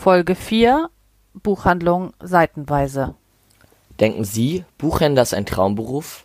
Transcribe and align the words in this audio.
Folge 0.00 0.34
4 0.34 0.88
Buchhandlung 1.34 2.14
seitenweise. 2.22 3.16
Denken 4.00 4.24
Sie, 4.24 4.64
Buchhändler 4.78 5.20
ist 5.20 5.34
ein 5.34 5.44
Traumberuf? 5.44 6.24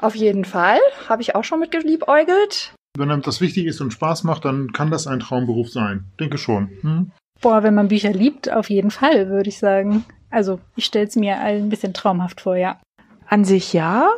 Auf 0.00 0.16
jeden 0.16 0.44
Fall. 0.44 0.80
Habe 1.08 1.22
ich 1.22 1.36
auch 1.36 1.44
schon 1.44 1.60
mit 1.60 1.70
geliebäugelt. 1.70 2.74
Wenn 2.98 3.12
einem 3.12 3.22
das 3.22 3.40
wichtig 3.40 3.66
ist 3.66 3.80
und 3.80 3.92
Spaß 3.92 4.24
macht, 4.24 4.44
dann 4.44 4.72
kann 4.72 4.90
das 4.90 5.06
ein 5.06 5.20
Traumberuf 5.20 5.70
sein. 5.70 6.06
Denke 6.18 6.38
schon. 6.38 6.70
Hm? 6.80 7.12
Boah, 7.40 7.62
wenn 7.62 7.76
man 7.76 7.86
Bücher 7.86 8.10
liebt, 8.10 8.50
auf 8.50 8.68
jeden 8.68 8.90
Fall, 8.90 9.28
würde 9.28 9.48
ich 9.48 9.60
sagen. 9.60 10.04
Also, 10.30 10.58
ich 10.74 10.86
stelle 10.86 11.06
es 11.06 11.14
mir 11.14 11.38
ein 11.38 11.68
bisschen 11.68 11.94
traumhaft 11.94 12.40
vor, 12.40 12.56
ja. 12.56 12.80
An 13.28 13.44
sich 13.44 13.74
ja, 13.74 14.08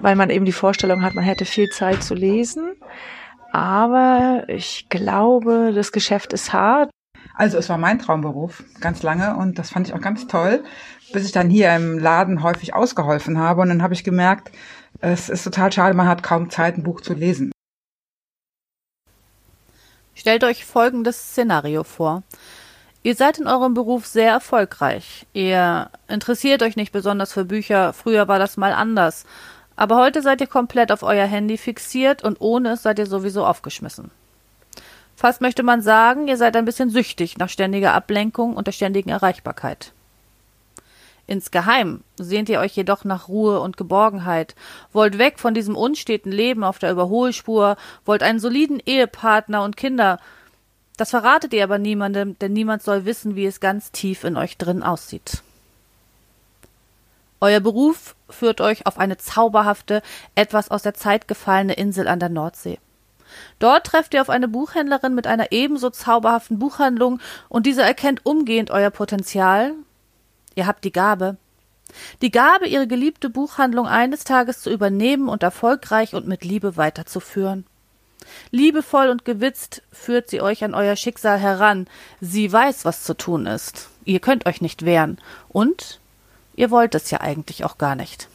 weil 0.00 0.16
man 0.16 0.30
eben 0.30 0.46
die 0.46 0.52
Vorstellung 0.52 1.02
hat, 1.02 1.14
man 1.14 1.24
hätte 1.24 1.44
viel 1.44 1.68
Zeit 1.68 2.02
zu 2.02 2.14
lesen. 2.14 2.76
Aber 3.52 4.44
ich 4.48 4.88
glaube, 4.88 5.72
das 5.74 5.92
Geschäft 5.92 6.32
ist 6.32 6.54
hart. 6.54 6.88
Also 7.38 7.56
es 7.56 7.68
war 7.68 7.78
mein 7.78 8.00
Traumberuf 8.00 8.64
ganz 8.80 9.04
lange 9.04 9.36
und 9.36 9.60
das 9.60 9.70
fand 9.70 9.86
ich 9.86 9.94
auch 9.94 10.00
ganz 10.00 10.26
toll, 10.26 10.64
bis 11.12 11.24
ich 11.24 11.30
dann 11.30 11.48
hier 11.48 11.72
im 11.74 11.96
Laden 11.96 12.42
häufig 12.42 12.74
ausgeholfen 12.74 13.38
habe 13.38 13.62
und 13.62 13.68
dann 13.68 13.80
habe 13.80 13.94
ich 13.94 14.02
gemerkt, 14.02 14.50
es 14.98 15.28
ist 15.28 15.44
total 15.44 15.70
schade, 15.70 15.94
man 15.94 16.08
hat 16.08 16.24
kaum 16.24 16.50
Zeit, 16.50 16.76
ein 16.76 16.82
Buch 16.82 17.00
zu 17.00 17.14
lesen. 17.14 17.52
Stellt 20.16 20.42
euch 20.42 20.64
folgendes 20.64 21.16
Szenario 21.16 21.84
vor. 21.84 22.24
Ihr 23.04 23.14
seid 23.14 23.38
in 23.38 23.46
eurem 23.46 23.72
Beruf 23.72 24.04
sehr 24.04 24.32
erfolgreich. 24.32 25.24
Ihr 25.32 25.90
interessiert 26.08 26.64
euch 26.64 26.74
nicht 26.74 26.90
besonders 26.90 27.32
für 27.32 27.44
Bücher, 27.44 27.92
früher 27.92 28.26
war 28.26 28.40
das 28.40 28.56
mal 28.56 28.72
anders. 28.72 29.26
Aber 29.76 29.94
heute 29.94 30.22
seid 30.22 30.40
ihr 30.40 30.48
komplett 30.48 30.90
auf 30.90 31.04
euer 31.04 31.26
Handy 31.26 31.56
fixiert 31.56 32.24
und 32.24 32.40
ohne 32.40 32.70
es 32.70 32.82
seid 32.82 32.98
ihr 32.98 33.06
sowieso 33.06 33.46
aufgeschmissen. 33.46 34.10
Fast 35.18 35.40
möchte 35.40 35.64
man 35.64 35.82
sagen, 35.82 36.28
ihr 36.28 36.36
seid 36.36 36.54
ein 36.54 36.64
bisschen 36.64 36.90
süchtig 36.90 37.38
nach 37.38 37.48
ständiger 37.48 37.92
Ablenkung 37.92 38.54
und 38.54 38.68
der 38.68 38.72
ständigen 38.72 39.10
Erreichbarkeit. 39.10 39.92
Insgeheim 41.26 42.04
sehnt 42.16 42.48
ihr 42.48 42.60
euch 42.60 42.76
jedoch 42.76 43.02
nach 43.02 43.26
Ruhe 43.26 43.58
und 43.58 43.76
Geborgenheit, 43.76 44.54
wollt 44.92 45.18
weg 45.18 45.40
von 45.40 45.54
diesem 45.54 45.74
unsteten 45.74 46.30
Leben 46.30 46.62
auf 46.62 46.78
der 46.78 46.92
Überholspur, 46.92 47.76
wollt 48.04 48.22
einen 48.22 48.38
soliden 48.38 48.80
Ehepartner 48.86 49.64
und 49.64 49.76
Kinder. 49.76 50.20
Das 50.96 51.10
verratet 51.10 51.52
ihr 51.52 51.64
aber 51.64 51.78
niemandem, 51.78 52.38
denn 52.38 52.52
niemand 52.52 52.84
soll 52.84 53.04
wissen, 53.04 53.34
wie 53.34 53.46
es 53.46 53.58
ganz 53.58 53.90
tief 53.90 54.22
in 54.22 54.36
euch 54.36 54.56
drin 54.56 54.84
aussieht. 54.84 55.42
Euer 57.40 57.58
Beruf 57.58 58.14
führt 58.30 58.60
euch 58.60 58.86
auf 58.86 59.00
eine 59.00 59.16
zauberhafte, 59.16 60.00
etwas 60.36 60.70
aus 60.70 60.82
der 60.82 60.94
Zeit 60.94 61.26
gefallene 61.26 61.74
Insel 61.74 62.06
an 62.06 62.20
der 62.20 62.28
Nordsee. 62.28 62.78
Dort 63.58 63.86
trefft 63.86 64.14
ihr 64.14 64.20
auf 64.22 64.30
eine 64.30 64.48
Buchhändlerin 64.48 65.14
mit 65.14 65.26
einer 65.26 65.52
ebenso 65.52 65.90
zauberhaften 65.90 66.58
Buchhandlung 66.58 67.20
und 67.48 67.66
diese 67.66 67.82
erkennt 67.82 68.24
umgehend 68.24 68.70
euer 68.70 68.90
Potenzial. 68.90 69.74
Ihr 70.54 70.66
habt 70.66 70.84
die 70.84 70.92
Gabe. 70.92 71.36
Die 72.22 72.30
Gabe, 72.30 72.66
ihre 72.66 72.86
geliebte 72.86 73.30
Buchhandlung 73.30 73.86
eines 73.86 74.24
Tages 74.24 74.60
zu 74.60 74.70
übernehmen 74.70 75.28
und 75.28 75.42
erfolgreich 75.42 76.14
und 76.14 76.26
mit 76.26 76.44
Liebe 76.44 76.76
weiterzuführen. 76.76 77.64
Liebevoll 78.50 79.08
und 79.08 79.24
gewitzt 79.24 79.82
führt 79.92 80.28
sie 80.28 80.40
euch 80.40 80.64
an 80.64 80.74
euer 80.74 80.96
Schicksal 80.96 81.38
heran. 81.38 81.86
Sie 82.20 82.52
weiß, 82.52 82.84
was 82.84 83.04
zu 83.04 83.14
tun 83.14 83.46
ist. 83.46 83.88
Ihr 84.04 84.20
könnt 84.20 84.46
euch 84.46 84.60
nicht 84.60 84.84
wehren. 84.84 85.18
Und 85.48 86.00
ihr 86.54 86.70
wollt 86.70 86.94
es 86.94 87.10
ja 87.10 87.20
eigentlich 87.20 87.64
auch 87.64 87.78
gar 87.78 87.94
nicht. 87.94 88.28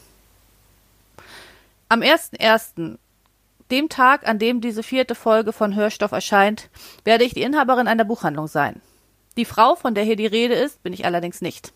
Am 1.88 2.02
dem 3.70 3.88
Tag, 3.88 4.26
an 4.28 4.38
dem 4.38 4.60
diese 4.60 4.82
vierte 4.82 5.14
Folge 5.14 5.52
von 5.52 5.74
Hörstoff 5.74 6.12
erscheint, 6.12 6.68
werde 7.04 7.24
ich 7.24 7.34
die 7.34 7.42
Inhaberin 7.42 7.88
einer 7.88 8.04
Buchhandlung 8.04 8.46
sein. 8.46 8.80
Die 9.36 9.44
Frau, 9.44 9.74
von 9.74 9.94
der 9.94 10.04
hier 10.04 10.16
die 10.16 10.26
Rede 10.26 10.54
ist, 10.54 10.82
bin 10.82 10.92
ich 10.92 11.04
allerdings 11.04 11.40
nicht. 11.40 11.72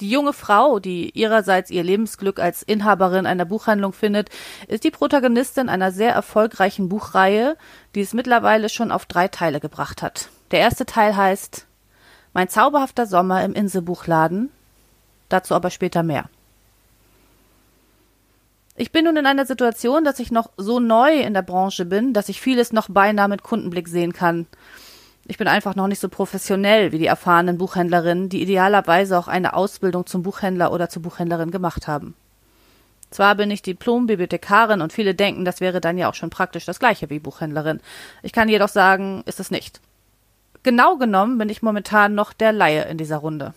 Die 0.00 0.10
junge 0.10 0.34
Frau, 0.34 0.78
die 0.78 1.10
ihrerseits 1.18 1.70
ihr 1.70 1.82
Lebensglück 1.82 2.38
als 2.38 2.62
Inhaberin 2.62 3.24
einer 3.24 3.46
Buchhandlung 3.46 3.94
findet, 3.94 4.28
ist 4.68 4.84
die 4.84 4.90
Protagonistin 4.90 5.70
einer 5.70 5.90
sehr 5.90 6.12
erfolgreichen 6.12 6.90
Buchreihe, 6.90 7.56
die 7.94 8.02
es 8.02 8.12
mittlerweile 8.12 8.68
schon 8.68 8.92
auf 8.92 9.06
drei 9.06 9.28
Teile 9.28 9.58
gebracht 9.58 10.02
hat. 10.02 10.28
Der 10.50 10.60
erste 10.60 10.84
Teil 10.84 11.16
heißt 11.16 11.66
Mein 12.34 12.50
zauberhafter 12.50 13.06
Sommer 13.06 13.42
im 13.42 13.54
Inselbuchladen, 13.54 14.50
dazu 15.30 15.54
aber 15.54 15.70
später 15.70 16.02
mehr. 16.02 16.28
Ich 18.78 18.92
bin 18.92 19.06
nun 19.06 19.16
in 19.16 19.24
einer 19.24 19.46
Situation, 19.46 20.04
dass 20.04 20.18
ich 20.18 20.30
noch 20.30 20.50
so 20.58 20.80
neu 20.80 21.20
in 21.20 21.32
der 21.32 21.40
Branche 21.40 21.86
bin, 21.86 22.12
dass 22.12 22.28
ich 22.28 22.42
vieles 22.42 22.74
noch 22.74 22.88
beinahe 22.90 23.26
mit 23.26 23.42
Kundenblick 23.42 23.88
sehen 23.88 24.12
kann. 24.12 24.46
Ich 25.26 25.38
bin 25.38 25.48
einfach 25.48 25.74
noch 25.74 25.88
nicht 25.88 25.98
so 25.98 26.10
professionell 26.10 26.92
wie 26.92 26.98
die 26.98 27.06
erfahrenen 27.06 27.56
Buchhändlerinnen, 27.56 28.28
die 28.28 28.42
idealerweise 28.42 29.18
auch 29.18 29.28
eine 29.28 29.54
Ausbildung 29.54 30.04
zum 30.04 30.22
Buchhändler 30.22 30.72
oder 30.72 30.90
zur 30.90 31.00
Buchhändlerin 31.00 31.50
gemacht 31.50 31.88
haben. 31.88 32.14
Zwar 33.10 33.34
bin 33.34 33.50
ich 33.50 33.62
Diplom-Bibliothekarin 33.62 34.82
und 34.82 34.92
viele 34.92 35.14
denken, 35.14 35.46
das 35.46 35.60
wäre 35.60 35.80
dann 35.80 35.96
ja 35.96 36.10
auch 36.10 36.14
schon 36.14 36.30
praktisch 36.30 36.66
das 36.66 36.78
gleiche 36.78 37.08
wie 37.08 37.18
Buchhändlerin. 37.18 37.80
Ich 38.22 38.32
kann 38.32 38.48
jedoch 38.48 38.68
sagen, 38.68 39.22
ist 39.24 39.40
es 39.40 39.50
nicht. 39.50 39.80
Genau 40.64 40.96
genommen 40.96 41.38
bin 41.38 41.48
ich 41.48 41.62
momentan 41.62 42.14
noch 42.14 42.34
der 42.34 42.52
Laie 42.52 42.82
in 42.84 42.98
dieser 42.98 43.18
Runde. 43.18 43.54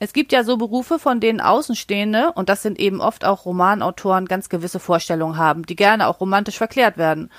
Es 0.00 0.12
gibt 0.12 0.32
ja 0.32 0.44
so 0.44 0.56
Berufe, 0.56 0.98
von 0.98 1.20
denen 1.20 1.40
Außenstehende, 1.40 2.32
und 2.32 2.48
das 2.48 2.62
sind 2.62 2.78
eben 2.78 3.00
oft 3.00 3.24
auch 3.24 3.46
Romanautoren, 3.46 4.26
ganz 4.26 4.48
gewisse 4.48 4.80
Vorstellungen 4.80 5.38
haben, 5.38 5.64
die 5.64 5.76
gerne 5.76 6.08
auch 6.08 6.20
romantisch 6.20 6.58
verklärt 6.58 6.98
werden 6.98 7.30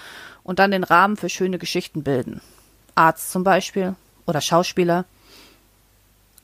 und 0.44 0.60
dann 0.60 0.72
den 0.72 0.84
Rahmen 0.84 1.18
für 1.18 1.30
schöne 1.30 1.60
Geschichten 1.60 2.04
bilden. 2.04 2.42
Arzt 2.96 3.32
zum 3.32 3.44
Beispiel 3.44 3.96
oder 4.26 4.42
Schauspieler. 4.42 5.06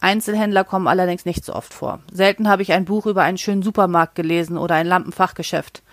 Einzelhändler 0.02 0.64
kommen 0.64 0.88
allerdings 0.88 1.26
nicht 1.26 1.46
so 1.46 1.54
oft 1.54 1.74
vor. 1.74 2.00
Selten 2.12 2.50
habe 2.50 2.64
ich 2.64 2.74
ein 2.74 2.86
Buch 2.86 3.06
über 3.06 3.22
einen 3.22 3.38
schönen 3.38 3.62
Supermarkt 3.62 4.16
gelesen 4.16 4.58
oder 4.58 4.76
ein 4.76 4.88
Lampenfachgeschäft. 4.88 5.84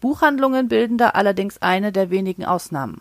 Buchhandlungen 0.00 0.68
bilden 0.68 0.98
da 0.98 1.10
allerdings 1.10 1.60
eine 1.62 1.90
der 1.90 2.10
wenigen 2.10 2.44
Ausnahmen. 2.44 3.00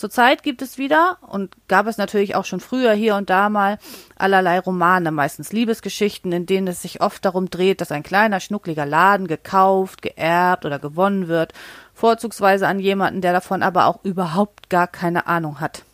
Zurzeit 0.00 0.42
gibt 0.42 0.62
es 0.62 0.78
wieder 0.78 1.18
und 1.20 1.54
gab 1.68 1.86
es 1.86 1.98
natürlich 1.98 2.34
auch 2.34 2.46
schon 2.46 2.60
früher 2.60 2.94
hier 2.94 3.16
und 3.16 3.28
da 3.28 3.50
mal 3.50 3.76
allerlei 4.16 4.58
Romane, 4.58 5.10
meistens 5.10 5.52
Liebesgeschichten, 5.52 6.32
in 6.32 6.46
denen 6.46 6.68
es 6.68 6.80
sich 6.80 7.02
oft 7.02 7.22
darum 7.22 7.50
dreht, 7.50 7.82
dass 7.82 7.92
ein 7.92 8.02
kleiner 8.02 8.40
schnuckliger 8.40 8.86
Laden 8.86 9.26
gekauft, 9.26 10.00
geerbt 10.00 10.64
oder 10.64 10.78
gewonnen 10.78 11.28
wird, 11.28 11.52
vorzugsweise 11.92 12.66
an 12.66 12.80
jemanden, 12.80 13.20
der 13.20 13.34
davon 13.34 13.62
aber 13.62 13.84
auch 13.84 14.02
überhaupt 14.02 14.70
gar 14.70 14.86
keine 14.86 15.26
Ahnung 15.26 15.60
hat. 15.60 15.84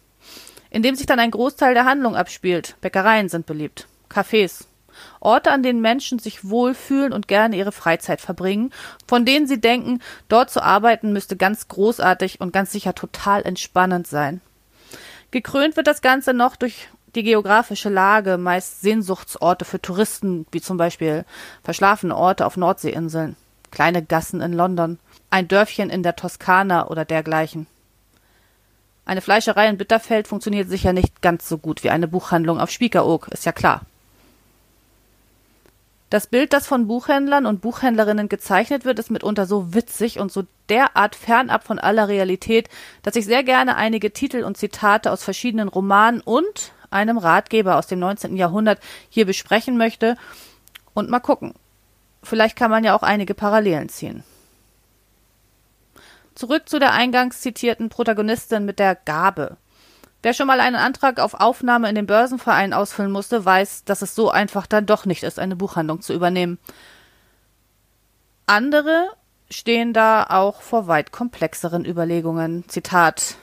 In 0.71 0.83
dem 0.83 0.94
sich 0.94 1.06
dann 1.06 1.19
ein 1.19 1.32
Großteil 1.32 1.75
der 1.75 1.85
Handlung 1.85 2.14
abspielt. 2.14 2.76
Bäckereien 2.81 3.29
sind 3.29 3.44
beliebt, 3.44 3.88
Cafés, 4.08 4.67
Orte, 5.20 5.50
an 5.50 5.62
denen 5.62 5.81
Menschen 5.81 6.19
sich 6.19 6.48
wohlfühlen 6.48 7.12
und 7.12 7.28
gerne 7.28 7.56
ihre 7.56 7.72
Freizeit 7.72 8.20
verbringen, 8.20 8.72
von 9.06 9.25
denen 9.25 9.46
sie 9.46 9.60
denken, 9.60 10.00
dort 10.28 10.50
zu 10.50 10.62
arbeiten 10.62 11.12
müsste 11.12 11.37
ganz 11.37 11.69
großartig 11.69 12.40
und 12.40 12.52
ganz 12.52 12.72
sicher 12.72 12.94
total 12.94 13.43
entspannend 13.43 14.06
sein. 14.06 14.40
Gekrönt 15.31 15.76
wird 15.76 15.87
das 15.87 16.02
Ganze 16.02 16.32
noch 16.32 16.56
durch 16.56 16.88
die 17.14 17.22
geografische 17.22 17.88
Lage, 17.88 18.38
meist 18.38 18.82
Sehnsuchtsorte 18.82 19.64
für 19.64 19.81
Touristen, 19.81 20.46
wie 20.52 20.60
zum 20.60 20.76
Beispiel 20.76 21.25
verschlafene 21.64 22.14
Orte 22.14 22.46
auf 22.46 22.56
Nordseeinseln, 22.56 23.37
kleine 23.70 24.04
Gassen 24.04 24.40
in 24.40 24.52
London, 24.52 24.98
ein 25.31 25.48
Dörfchen 25.48 25.90
in 25.90 26.02
der 26.02 26.16
Toskana 26.16 26.88
oder 26.88 27.04
dergleichen. 27.04 27.66
Eine 29.06 29.20
Fleischerei 29.20 29.69
in 29.69 29.78
Bitterfeld 29.78 30.26
funktioniert 30.28 30.69
sicher 30.69 30.93
nicht 30.93 31.22
ganz 31.22 31.48
so 31.48 31.58
gut 31.58 31.84
wie 31.84 31.90
eine 31.90 32.08
Buchhandlung 32.08 32.60
auf 32.60 32.70
Spiekeroog, 32.70 33.28
ist 33.28 33.46
ja 33.46 33.52
klar. 33.52 33.82
Das 36.08 36.29
Bild, 36.29 36.53
das 36.53 36.69
von 36.69 36.87
Buchhändlern 36.87 37.47
und 37.47 37.61
Buchhändlerinnen 37.61 38.29
gezeichnet 38.29 38.85
wird, 38.85 38.99
ist 39.00 39.11
mitunter 39.11 39.44
so 39.47 39.75
witzig 39.75 40.20
und 40.20 40.31
so 40.31 40.44
derart 40.69 41.17
fernab 41.17 41.64
von 41.64 41.81
aller 41.81 42.06
Realität, 42.06 42.69
dass 43.03 43.17
ich 43.17 43.25
sehr 43.26 43.43
gerne 43.43 43.76
einige 43.76 44.12
Titel 44.12 44.44
und 44.44 44.56
Zitate 44.56 45.11
aus 45.11 45.25
verschiedenen 45.25 45.69
Romanen 45.69 46.20
und 46.20 46.73
einem 46.91 47.19
Ratgeber 47.19 47.76
aus 47.76 47.88
dem 47.88 47.99
19. 47.99 48.37
Jahrhundert 48.37 48.79
hier 49.08 49.26
besprechen 49.26 49.76
möchte 49.76 50.17
und 50.94 51.11
mal 51.11 51.20
gucken. 51.20 51.55
Vielleicht 52.23 52.56
kann 52.56 52.70
man 52.70 52.85
ja 52.85 52.94
auch 52.94 53.03
einige 53.03 53.35
Parallelen 53.35 53.88
ziehen. 53.88 54.23
Zurück 56.37 56.69
zu 56.69 56.79
der 56.79 56.93
eingangs 56.93 57.41
zitierten 57.41 57.88
Protagonistin 57.88 58.64
mit 58.64 58.79
der 58.79 58.94
Gabe. 58.94 59.56
Wer 60.26 60.34
schon 60.34 60.49
mal 60.49 60.58
einen 60.58 60.75
Antrag 60.75 61.20
auf 61.20 61.34
Aufnahme 61.34 61.88
in 61.88 61.94
den 61.94 62.06
Börsenverein 62.06 62.73
ausfüllen 62.73 63.12
musste, 63.12 63.44
weiß, 63.44 63.84
dass 63.84 64.02
es 64.02 64.17
so 64.17 64.28
einfach 64.28 64.67
dann 64.67 64.84
doch 64.84 65.06
nicht 65.06 65.23
ist, 65.23 65.38
eine 65.38 65.55
Buchhandlung 65.55 66.00
zu 66.00 66.12
übernehmen. 66.12 66.58
Andere 68.44 69.06
stehen 69.50 69.93
da 69.93 70.26
auch 70.28 70.62
vor 70.62 70.88
weit 70.88 71.12
komplexeren 71.12 71.84
Überlegungen. 71.84 72.69
Zitat 72.69 73.37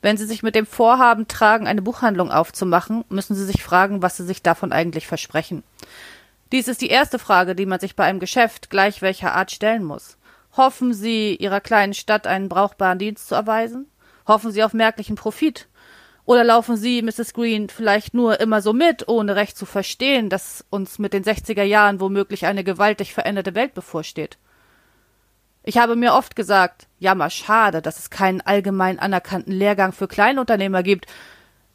wenn 0.00 0.16
Sie 0.16 0.26
sich 0.26 0.44
mit 0.44 0.54
dem 0.54 0.64
Vorhaben 0.64 1.26
tragen, 1.26 1.66
eine 1.66 1.82
Buchhandlung 1.82 2.30
aufzumachen, 2.30 3.04
müssen 3.08 3.34
Sie 3.34 3.44
sich 3.44 3.64
fragen, 3.64 4.00
was 4.00 4.16
Sie 4.16 4.24
sich 4.24 4.44
davon 4.44 4.70
eigentlich 4.70 5.08
versprechen. 5.08 5.64
Dies 6.52 6.68
ist 6.68 6.82
die 6.82 6.90
erste 6.90 7.18
Frage, 7.18 7.56
die 7.56 7.66
man 7.66 7.80
sich 7.80 7.96
bei 7.96 8.04
einem 8.04 8.20
Geschäft 8.20 8.70
gleich 8.70 9.02
welcher 9.02 9.34
Art 9.34 9.50
stellen 9.50 9.82
muss. 9.82 10.18
Hoffen 10.56 10.94
Sie, 10.94 11.34
Ihrer 11.34 11.60
kleinen 11.60 11.94
Stadt 11.94 12.28
einen 12.28 12.48
brauchbaren 12.48 13.00
Dienst 13.00 13.26
zu 13.26 13.34
erweisen? 13.34 13.88
Hoffen 14.26 14.52
Sie 14.52 14.62
auf 14.62 14.72
merklichen 14.72 15.16
Profit? 15.16 15.68
Oder 16.24 16.44
laufen 16.44 16.76
Sie, 16.76 17.02
Mrs. 17.02 17.34
Green, 17.34 17.68
vielleicht 17.68 18.14
nur 18.14 18.38
immer 18.40 18.62
so 18.62 18.72
mit, 18.72 19.08
ohne 19.08 19.34
recht 19.34 19.56
zu 19.56 19.66
verstehen, 19.66 20.28
dass 20.28 20.64
uns 20.70 20.98
mit 20.98 21.12
den 21.12 21.24
60er 21.24 21.64
Jahren 21.64 22.00
womöglich 22.00 22.46
eine 22.46 22.62
gewaltig 22.62 23.12
veränderte 23.12 23.54
Welt 23.54 23.74
bevorsteht? 23.74 24.38
Ich 25.64 25.78
habe 25.78 25.96
mir 25.96 26.14
oft 26.14 26.36
gesagt, 26.36 26.86
jammer 26.98 27.30
schade, 27.30 27.82
dass 27.82 27.98
es 27.98 28.10
keinen 28.10 28.40
allgemein 28.40 28.98
anerkannten 28.98 29.52
Lehrgang 29.52 29.92
für 29.92 30.08
Kleinunternehmer 30.08 30.82
gibt. 30.82 31.06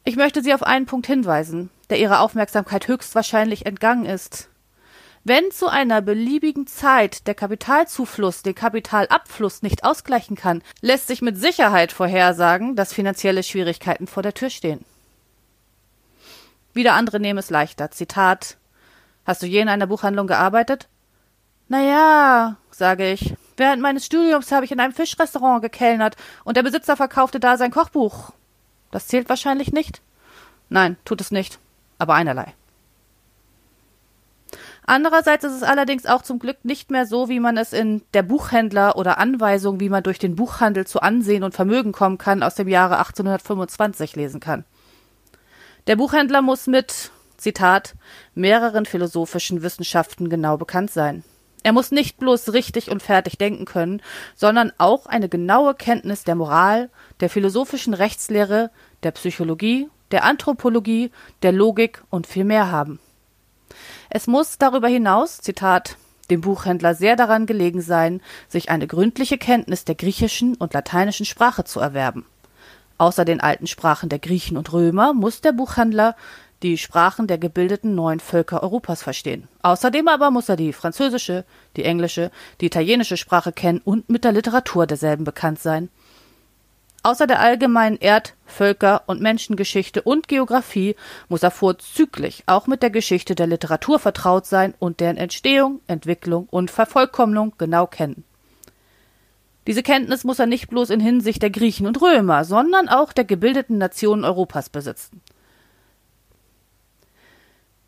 Ich 0.04 0.16
möchte 0.16 0.42
Sie 0.42 0.52
auf 0.54 0.62
einen 0.62 0.86
Punkt 0.86 1.06
hinweisen, 1.06 1.70
der 1.90 1.98
Ihrer 1.98 2.20
Aufmerksamkeit 2.20 2.88
höchstwahrscheinlich 2.88 3.66
entgangen 3.66 4.06
ist. 4.06 4.50
Wenn 5.28 5.50
zu 5.50 5.68
einer 5.68 6.00
beliebigen 6.00 6.66
Zeit 6.66 7.26
der 7.26 7.34
Kapitalzufluss 7.34 8.42
den 8.42 8.54
Kapitalabfluss 8.54 9.60
nicht 9.60 9.84
ausgleichen 9.84 10.36
kann, 10.36 10.62
lässt 10.80 11.06
sich 11.06 11.20
mit 11.20 11.36
Sicherheit 11.36 11.92
vorhersagen, 11.92 12.76
dass 12.76 12.94
finanzielle 12.94 13.42
Schwierigkeiten 13.42 14.06
vor 14.06 14.22
der 14.22 14.32
Tür 14.32 14.48
stehen. 14.48 14.86
Wieder 16.72 16.94
andere 16.94 17.20
nehmen 17.20 17.38
es 17.38 17.50
leichter. 17.50 17.90
Zitat 17.90 18.56
Hast 19.26 19.42
du 19.42 19.46
je 19.46 19.60
in 19.60 19.68
einer 19.68 19.86
Buchhandlung 19.86 20.28
gearbeitet? 20.28 20.88
Na 21.68 21.82
ja, 21.82 22.56
sage 22.70 23.12
ich, 23.12 23.34
Während 23.58 23.82
meines 23.82 24.06
Studiums 24.06 24.50
habe 24.50 24.64
ich 24.64 24.72
in 24.72 24.80
einem 24.80 24.94
Fischrestaurant 24.94 25.60
gekellnert 25.60 26.16
und 26.44 26.56
der 26.56 26.62
Besitzer 26.62 26.96
verkaufte 26.96 27.38
da 27.38 27.58
sein 27.58 27.70
Kochbuch. 27.70 28.30
Das 28.92 29.08
zählt 29.08 29.28
wahrscheinlich 29.28 29.72
nicht? 29.72 30.00
Nein, 30.70 30.96
tut 31.04 31.20
es 31.20 31.30
nicht, 31.32 31.58
aber 31.98 32.14
einerlei. 32.14 32.54
Andererseits 34.90 35.44
ist 35.44 35.52
es 35.52 35.62
allerdings 35.62 36.06
auch 36.06 36.22
zum 36.22 36.38
Glück 36.38 36.64
nicht 36.64 36.90
mehr 36.90 37.04
so, 37.04 37.28
wie 37.28 37.40
man 37.40 37.58
es 37.58 37.74
in 37.74 38.00
der 38.14 38.22
Buchhändler 38.22 38.96
oder 38.96 39.18
Anweisung, 39.18 39.80
wie 39.80 39.90
man 39.90 40.02
durch 40.02 40.18
den 40.18 40.34
Buchhandel 40.34 40.86
zu 40.86 41.02
Ansehen 41.02 41.44
und 41.44 41.52
Vermögen 41.52 41.92
kommen 41.92 42.16
kann, 42.16 42.42
aus 42.42 42.54
dem 42.54 42.68
Jahre 42.68 42.96
1825 42.96 44.16
lesen 44.16 44.40
kann. 44.40 44.64
Der 45.88 45.96
Buchhändler 45.96 46.40
muss 46.40 46.66
mit, 46.66 47.10
Zitat, 47.36 47.96
mehreren 48.34 48.86
philosophischen 48.86 49.60
Wissenschaften 49.60 50.30
genau 50.30 50.56
bekannt 50.56 50.90
sein. 50.90 51.22
Er 51.62 51.74
muss 51.74 51.90
nicht 51.90 52.16
bloß 52.16 52.54
richtig 52.54 52.90
und 52.90 53.02
fertig 53.02 53.36
denken 53.36 53.66
können, 53.66 54.00
sondern 54.36 54.72
auch 54.78 55.04
eine 55.04 55.28
genaue 55.28 55.74
Kenntnis 55.74 56.24
der 56.24 56.34
Moral, 56.34 56.88
der 57.20 57.28
philosophischen 57.28 57.92
Rechtslehre, 57.92 58.70
der 59.02 59.10
Psychologie, 59.10 59.90
der 60.12 60.24
Anthropologie, 60.24 61.10
der 61.42 61.52
Logik 61.52 62.02
und 62.08 62.26
viel 62.26 62.44
mehr 62.44 62.72
haben. 62.72 63.00
Es 64.10 64.26
muss 64.26 64.58
darüber 64.58 64.88
hinaus, 64.88 65.38
Zitat, 65.38 65.96
dem 66.30 66.40
Buchhändler 66.40 66.94
sehr 66.94 67.16
daran 67.16 67.46
gelegen 67.46 67.80
sein, 67.80 68.20
sich 68.48 68.70
eine 68.70 68.86
gründliche 68.86 69.38
Kenntnis 69.38 69.84
der 69.84 69.94
griechischen 69.94 70.54
und 70.54 70.74
lateinischen 70.74 71.26
Sprache 71.26 71.64
zu 71.64 71.80
erwerben. 71.80 72.24
Außer 72.98 73.24
den 73.24 73.40
alten 73.40 73.66
Sprachen 73.66 74.08
der 74.08 74.18
Griechen 74.18 74.56
und 74.56 74.72
Römer 74.72 75.14
muss 75.14 75.40
der 75.40 75.52
Buchhändler 75.52 76.16
die 76.62 76.76
Sprachen 76.76 77.28
der 77.28 77.38
gebildeten 77.38 77.94
neuen 77.94 78.18
Völker 78.18 78.62
Europas 78.62 79.02
verstehen. 79.02 79.46
Außerdem 79.62 80.08
aber 80.08 80.30
muss 80.32 80.48
er 80.48 80.56
die 80.56 80.72
französische, 80.72 81.44
die 81.76 81.84
englische, 81.84 82.32
die 82.60 82.66
italienische 82.66 83.16
Sprache 83.16 83.52
kennen 83.52 83.80
und 83.84 84.08
mit 84.08 84.24
der 84.24 84.32
Literatur 84.32 84.86
derselben 84.86 85.22
bekannt 85.24 85.60
sein. 85.60 85.88
Außer 87.02 87.26
der 87.26 87.40
allgemeinen 87.40 87.96
Erd-, 87.98 88.34
Völker- 88.44 89.02
und 89.06 89.20
Menschengeschichte 89.20 90.02
und 90.02 90.26
Geographie 90.26 90.96
muss 91.28 91.42
er 91.42 91.50
vorzüglich 91.50 92.42
auch 92.46 92.66
mit 92.66 92.82
der 92.82 92.90
Geschichte 92.90 93.34
der 93.34 93.46
Literatur 93.46 93.98
vertraut 93.98 94.46
sein 94.46 94.74
und 94.78 95.00
deren 95.00 95.16
Entstehung, 95.16 95.80
Entwicklung 95.86 96.48
und 96.50 96.70
Vervollkommnung 96.70 97.54
genau 97.56 97.86
kennen. 97.86 98.24
Diese 99.66 99.82
Kenntnis 99.82 100.24
muss 100.24 100.38
er 100.38 100.46
nicht 100.46 100.68
bloß 100.68 100.90
in 100.90 100.98
Hinsicht 100.98 101.42
der 101.42 101.50
Griechen 101.50 101.86
und 101.86 102.00
Römer, 102.00 102.44
sondern 102.44 102.88
auch 102.88 103.12
der 103.12 103.24
gebildeten 103.24 103.76
Nationen 103.76 104.24
Europas 104.24 104.70
besitzen. 104.70 105.20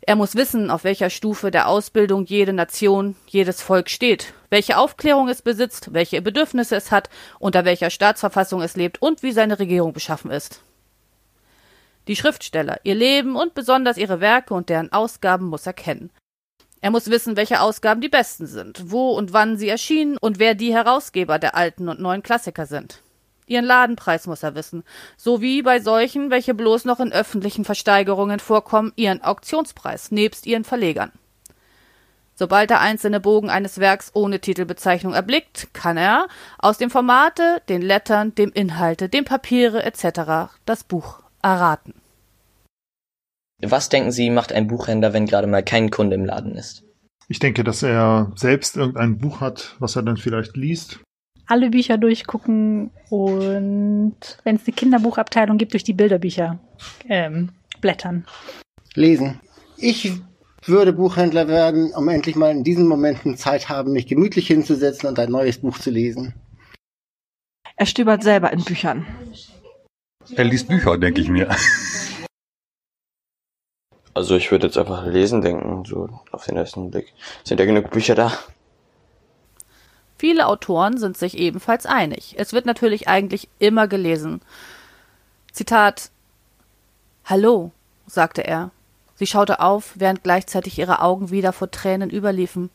Er 0.01 0.15
muss 0.15 0.35
wissen, 0.35 0.69
auf 0.69 0.83
welcher 0.83 1.09
Stufe 1.09 1.51
der 1.51 1.67
Ausbildung 1.67 2.25
jede 2.25 2.53
Nation, 2.53 3.15
jedes 3.27 3.61
Volk 3.61 3.89
steht, 3.89 4.33
welche 4.51 4.77
Aufklärung 4.77 5.29
es 5.29 5.41
besitzt, 5.41 5.93
welche 5.93 6.21
Bedürfnisse 6.21 6.75
es 6.75 6.91
hat, 6.91 7.09
unter 7.39 7.65
welcher 7.65 7.89
Staatsverfassung 7.89 8.61
es 8.61 8.75
lebt 8.75 9.01
und 9.01 9.23
wie 9.23 9.31
seine 9.31 9.57
Regierung 9.57 9.93
beschaffen 9.93 10.29
ist. 10.29 10.61
Die 12.07 12.15
Schriftsteller, 12.15 12.79
ihr 12.83 12.95
Leben 12.95 13.35
und 13.35 13.53
besonders 13.53 13.97
ihre 13.97 14.19
Werke 14.19 14.53
und 14.53 14.69
deren 14.69 14.91
Ausgaben 14.91 15.45
muss 15.47 15.65
er 15.65 15.73
kennen. 15.73 16.11
Er 16.81 16.91
muss 16.91 17.09
wissen, 17.09 17.37
welche 17.37 17.61
Ausgaben 17.61 18.01
die 18.01 18.09
besten 18.09 18.47
sind, 18.47 18.91
wo 18.91 19.11
und 19.11 19.33
wann 19.33 19.55
sie 19.55 19.69
erschienen 19.69 20.17
und 20.17 20.39
wer 20.39 20.55
die 20.55 20.73
Herausgeber 20.73 21.39
der 21.39 21.55
alten 21.55 21.87
und 21.87 22.01
neuen 22.01 22.23
Klassiker 22.23 22.65
sind. 22.65 23.01
Ihren 23.45 23.65
Ladenpreis 23.65 24.27
muss 24.27 24.43
er 24.43 24.55
wissen, 24.55 24.83
sowie 25.15 25.61
bei 25.61 25.79
solchen, 25.79 26.31
welche 26.31 26.53
bloß 26.53 26.85
noch 26.85 26.99
in 26.99 27.13
öffentlichen 27.13 27.65
Versteigerungen 27.65 28.39
vorkommen, 28.39 28.93
ihren 28.95 29.21
Auktionspreis 29.21 30.11
nebst 30.11 30.45
ihren 30.45 30.63
Verlegern. 30.63 31.11
Sobald 32.41 32.71
der 32.71 32.81
einzelne 32.81 33.19
Bogen 33.19 33.51
eines 33.51 33.77
Werks 33.77 34.09
ohne 34.15 34.39
Titelbezeichnung 34.39 35.13
erblickt, 35.13 35.67
kann 35.73 35.95
er 35.95 36.25
aus 36.57 36.79
dem 36.79 36.89
Formate, 36.89 37.61
den 37.69 37.83
Lettern, 37.83 38.33
dem 38.33 38.51
Inhalte, 38.51 39.09
dem 39.09 39.25
Papiere 39.25 39.83
etc. 39.83 40.51
das 40.65 40.83
Buch 40.83 41.21
erraten. 41.43 41.93
Was 43.61 43.89
denken 43.89 44.11
Sie, 44.11 44.31
macht 44.31 44.51
ein 44.53 44.65
Buchhändler, 44.65 45.13
wenn 45.13 45.27
gerade 45.27 45.45
mal 45.45 45.61
kein 45.61 45.91
Kunde 45.91 46.15
im 46.15 46.25
Laden 46.25 46.55
ist? 46.55 46.83
Ich 47.27 47.37
denke, 47.37 47.63
dass 47.63 47.83
er 47.83 48.31
selbst 48.33 48.75
irgendein 48.75 49.19
Buch 49.19 49.39
hat, 49.39 49.75
was 49.77 49.95
er 49.95 50.01
dann 50.01 50.17
vielleicht 50.17 50.57
liest 50.57 50.99
alle 51.47 51.69
Bücher 51.69 51.97
durchgucken 51.97 52.91
und 53.09 54.15
wenn 54.43 54.55
es 54.55 54.65
eine 54.65 54.73
Kinderbuchabteilung 54.73 55.57
gibt, 55.57 55.73
durch 55.73 55.83
die 55.83 55.91
Bilderbücher 55.91 56.59
ähm, 57.09 57.49
blättern. 57.81 58.25
Lesen. 58.95 59.41
Ich 59.75 60.13
würde 60.63 60.93
Buchhändler 60.93 61.47
werden, 61.47 61.91
um 61.93 62.07
endlich 62.09 62.35
mal 62.35 62.51
in 62.51 62.63
diesen 62.63 62.87
Momenten 62.87 63.37
Zeit 63.37 63.69
haben, 63.69 63.93
mich 63.93 64.07
gemütlich 64.07 64.47
hinzusetzen 64.47 65.09
und 65.09 65.17
ein 65.19 65.31
neues 65.31 65.59
Buch 65.59 65.77
zu 65.79 65.89
lesen. 65.89 66.33
Er 67.75 67.85
stöbert 67.85 68.23
selber 68.23 68.51
in 68.53 68.63
Büchern. 68.63 69.05
Er 70.35 70.43
liest 70.43 70.67
Bücher, 70.67 70.97
denke 70.97 71.21
ich 71.21 71.29
mir. 71.29 71.49
Also 74.13 74.35
ich 74.35 74.51
würde 74.51 74.67
jetzt 74.67 74.77
einfach 74.77 75.05
lesen 75.05 75.41
denken, 75.41 75.85
so 75.85 76.09
auf 76.31 76.45
den 76.45 76.57
ersten 76.57 76.91
Blick. 76.91 77.13
Sind 77.43 77.59
ja 77.59 77.65
genug 77.65 77.89
Bücher 77.91 78.13
da? 78.13 78.33
Viele 80.17 80.45
Autoren 80.45 80.97
sind 80.97 81.17
sich 81.17 81.37
ebenfalls 81.37 81.85
einig. 81.87 82.35
Es 82.37 82.53
wird 82.53 82.65
natürlich 82.65 83.07
eigentlich 83.07 83.49
immer 83.57 83.87
gelesen. 83.87 84.41
Zitat 85.51 86.11
Hallo, 87.25 87.71
sagte 88.05 88.43
er. 88.43 88.71
Sie 89.21 89.27
schaute 89.27 89.59
auf, 89.59 89.91
während 89.97 90.23
gleichzeitig 90.23 90.79
ihre 90.79 90.99
Augen 90.99 91.29
wieder 91.29 91.53
vor 91.53 91.69
Tränen 91.69 92.09
überliefen. 92.09 92.71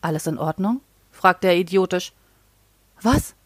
Alles 0.00 0.26
in 0.26 0.36
Ordnung? 0.36 0.80
fragte 1.12 1.46
er 1.46 1.56
idiotisch. 1.56 2.12
Was? 3.00 3.36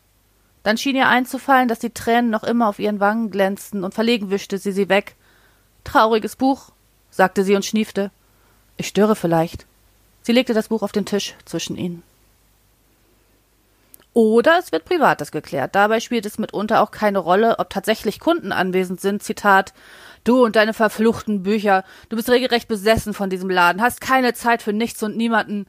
Dann 0.62 0.78
schien 0.78 0.96
ihr 0.96 1.08
einzufallen, 1.08 1.68
dass 1.68 1.78
die 1.78 1.90
Tränen 1.90 2.30
noch 2.30 2.42
immer 2.42 2.70
auf 2.70 2.78
ihren 2.78 3.00
Wangen 3.00 3.30
glänzten, 3.30 3.84
und 3.84 3.92
verlegen 3.92 4.30
wischte 4.30 4.56
sie 4.56 4.72
sie 4.72 4.88
weg. 4.88 5.14
Trauriges 5.84 6.36
Buch, 6.36 6.70
sagte 7.10 7.44
sie 7.44 7.54
und 7.54 7.66
schniefte. 7.66 8.10
Ich 8.78 8.88
störe 8.88 9.14
vielleicht. 9.14 9.66
Sie 10.22 10.32
legte 10.32 10.54
das 10.54 10.68
Buch 10.68 10.80
auf 10.80 10.92
den 10.92 11.04
Tisch 11.04 11.34
zwischen 11.44 11.76
ihnen. 11.76 12.02
Oder 14.14 14.58
es 14.58 14.72
wird 14.72 14.86
Privates 14.86 15.32
geklärt. 15.32 15.74
Dabei 15.74 16.00
spielt 16.00 16.24
es 16.24 16.38
mitunter 16.38 16.80
auch 16.80 16.92
keine 16.92 17.18
Rolle, 17.18 17.58
ob 17.58 17.68
tatsächlich 17.68 18.20
Kunden 18.20 18.52
anwesend 18.52 19.02
sind. 19.02 19.22
Zitat 19.22 19.74
Du 20.24 20.44
und 20.44 20.56
deine 20.56 20.74
verfluchten 20.74 21.42
Bücher. 21.42 21.84
Du 22.08 22.16
bist 22.16 22.30
regelrecht 22.30 22.68
besessen 22.68 23.14
von 23.14 23.30
diesem 23.30 23.50
Laden, 23.50 23.82
hast 23.82 24.00
keine 24.00 24.34
Zeit 24.34 24.62
für 24.62 24.72
nichts 24.72 25.02
und 25.02 25.16
niemanden. 25.16 25.66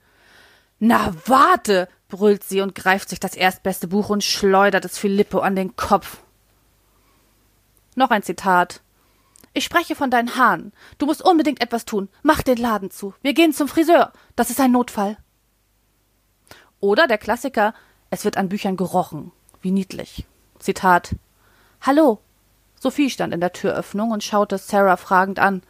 Na, 0.79 1.13
warte, 1.25 1.87
brüllt 2.09 2.43
sie 2.43 2.61
und 2.61 2.75
greift 2.75 3.09
sich 3.09 3.19
das 3.19 3.35
erstbeste 3.35 3.87
Buch 3.87 4.09
und 4.09 4.23
schleudert 4.23 4.85
es 4.85 4.97
Filippo 4.97 5.39
an 5.39 5.55
den 5.55 5.75
Kopf. 5.75 6.19
Noch 7.95 8.11
ein 8.11 8.23
Zitat. 8.23 8.81
Ich 9.53 9.63
spreche 9.63 9.95
von 9.95 10.09
deinen 10.09 10.35
Haaren. 10.35 10.73
Du 10.97 11.05
musst 11.05 11.23
unbedingt 11.23 11.61
etwas 11.61 11.85
tun. 11.85 12.09
Mach 12.23 12.41
den 12.41 12.57
Laden 12.57 12.91
zu. 12.91 13.13
Wir 13.21 13.33
gehen 13.33 13.53
zum 13.53 13.67
Friseur. 13.67 14.11
Das 14.35 14.49
ist 14.49 14.59
ein 14.59 14.71
Notfall. 14.71 15.17
Oder 16.79 17.07
der 17.07 17.17
Klassiker 17.17 17.73
Es 18.09 18.25
wird 18.25 18.37
an 18.37 18.49
Büchern 18.49 18.77
gerochen. 18.77 19.31
Wie 19.61 19.71
niedlich. 19.71 20.25
Zitat 20.59 21.15
Hallo. 21.81 22.19
Sophie 22.83 23.09
stand 23.09 23.33
in 23.33 23.39
der 23.39 23.53
Türöffnung 23.53 24.11
und 24.11 24.25
schaute 24.25 24.57
Sarah 24.57 24.97
fragend 24.97 25.39
an. 25.39 25.63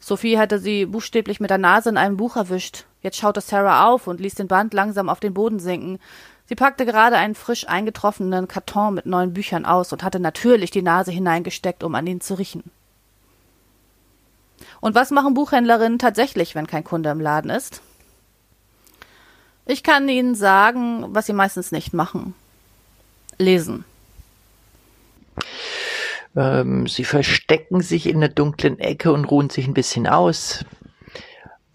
Sophie 0.00 0.36
hatte 0.36 0.58
sie 0.58 0.84
buchstäblich 0.84 1.38
mit 1.38 1.48
der 1.48 1.58
Nase 1.58 1.90
in 1.90 1.96
einem 1.96 2.16
Buch 2.16 2.34
erwischt. 2.34 2.86
Jetzt 3.02 3.18
schaute 3.18 3.40
Sarah 3.40 3.86
auf 3.86 4.08
und 4.08 4.18
ließ 4.18 4.34
den 4.34 4.48
Band 4.48 4.74
langsam 4.74 5.08
auf 5.08 5.20
den 5.20 5.32
Boden 5.32 5.60
sinken. 5.60 6.00
Sie 6.46 6.56
packte 6.56 6.86
gerade 6.86 7.14
einen 7.18 7.36
frisch 7.36 7.68
eingetroffenen 7.68 8.48
Karton 8.48 8.94
mit 8.94 9.06
neuen 9.06 9.32
Büchern 9.32 9.64
aus 9.64 9.92
und 9.92 10.02
hatte 10.02 10.18
natürlich 10.18 10.72
die 10.72 10.82
Nase 10.82 11.12
hineingesteckt, 11.12 11.84
um 11.84 11.94
an 11.94 12.08
ihn 12.08 12.20
zu 12.20 12.34
riechen. 12.34 12.64
Und 14.80 14.96
was 14.96 15.12
machen 15.12 15.34
Buchhändlerinnen 15.34 16.00
tatsächlich, 16.00 16.56
wenn 16.56 16.66
kein 16.66 16.82
Kunde 16.82 17.10
im 17.10 17.20
Laden 17.20 17.50
ist? 17.50 17.80
Ich 19.66 19.84
kann 19.84 20.08
Ihnen 20.08 20.34
sagen, 20.34 21.06
was 21.14 21.26
sie 21.26 21.32
meistens 21.32 21.70
nicht 21.70 21.94
machen. 21.94 22.34
Lesen. 23.38 23.84
Ähm, 26.36 26.86
sie 26.86 27.04
verstecken 27.04 27.80
sich 27.80 28.08
in 28.08 28.20
der 28.20 28.28
dunklen 28.28 28.78
Ecke 28.78 29.12
und 29.12 29.24
ruhen 29.24 29.50
sich 29.50 29.66
ein 29.66 29.74
bisschen 29.74 30.06
aus. 30.06 30.64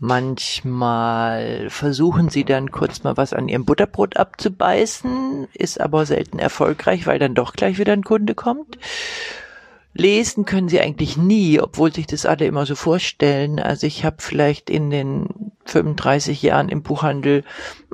Manchmal 0.01 1.69
versuchen 1.69 2.29
sie 2.29 2.45
dann 2.45 2.71
kurz 2.71 3.03
mal 3.03 3.17
was 3.17 3.33
an 3.33 3.49
ihrem 3.49 3.65
Butterbrot 3.65 4.15
abzubeißen, 4.15 5.49
ist 5.53 5.81
aber 5.81 6.05
selten 6.05 6.39
erfolgreich, 6.39 7.05
weil 7.05 7.19
dann 7.19 7.35
doch 7.35 7.51
gleich 7.51 7.79
wieder 7.79 7.91
ein 7.91 8.05
Kunde 8.05 8.33
kommt. 8.33 8.77
Lesen 9.93 10.45
können 10.45 10.69
sie 10.69 10.79
eigentlich 10.79 11.17
nie, 11.17 11.59
obwohl 11.59 11.93
sich 11.93 12.07
das 12.07 12.25
alle 12.25 12.45
immer 12.45 12.65
so 12.65 12.75
vorstellen. 12.75 13.59
Also 13.59 13.87
ich 13.87 14.05
habe 14.05 14.17
vielleicht 14.19 14.69
in 14.69 14.89
den 14.89 15.48
35 15.69 16.41
Jahren 16.41 16.69
im 16.69 16.83
Buchhandel 16.83 17.43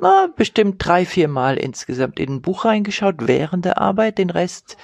na, 0.00 0.28
bestimmt 0.34 0.76
drei, 0.84 1.06
vier 1.06 1.28
Mal 1.28 1.56
insgesamt 1.56 2.18
in 2.18 2.36
ein 2.36 2.42
Buch 2.42 2.64
reingeschaut 2.64 3.16
während 3.20 3.64
der 3.64 3.78
Arbeit, 3.78 4.18
den 4.18 4.30
Rest 4.30 4.76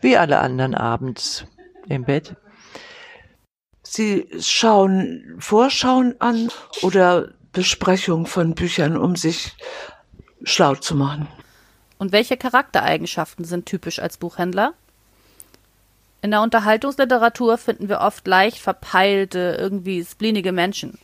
wie 0.00 0.16
alle 0.16 0.38
anderen 0.38 0.74
abends 0.74 1.44
im 1.88 2.04
Bett. 2.04 2.36
Sie 3.82 4.28
schauen 4.38 5.36
Vorschauen 5.38 6.14
an 6.18 6.50
oder 6.82 7.28
Besprechungen 7.52 8.26
von 8.26 8.54
Büchern, 8.54 8.96
um 8.96 9.16
sich 9.16 9.56
schlau 10.42 10.74
zu 10.74 10.94
machen. 10.94 11.28
Und 11.98 12.12
welche 12.12 12.36
Charaktereigenschaften 12.36 13.44
sind 13.44 13.66
typisch 13.66 13.98
als 13.98 14.18
Buchhändler? 14.18 14.74
In 16.20 16.30
der 16.32 16.42
Unterhaltungsliteratur 16.42 17.58
finden 17.58 17.88
wir 17.88 18.00
oft 18.00 18.26
leicht 18.26 18.58
verpeilte, 18.58 19.56
irgendwie 19.58 20.04
splinige 20.04 20.52
Menschen. 20.52 20.98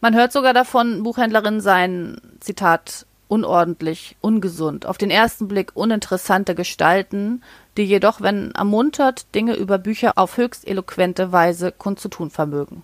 Man 0.00 0.14
hört 0.14 0.32
sogar 0.32 0.54
davon, 0.54 1.02
Buchhändlerinnen 1.02 1.60
seien, 1.60 2.20
Zitat, 2.40 3.06
unordentlich, 3.28 4.16
ungesund, 4.20 4.86
auf 4.86 4.98
den 4.98 5.10
ersten 5.10 5.46
Blick 5.46 5.72
uninteressante 5.74 6.54
Gestalten, 6.54 7.42
die 7.76 7.84
jedoch, 7.84 8.20
wenn 8.20 8.50
ermuntert, 8.52 9.32
Dinge 9.34 9.54
über 9.54 9.78
Bücher 9.78 10.12
auf 10.16 10.36
höchst 10.36 10.66
eloquente 10.66 11.32
Weise 11.32 11.70
kundzutun 11.70 12.30
vermögen. 12.30 12.82